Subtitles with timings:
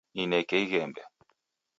[0.15, 1.01] Nineke ighembe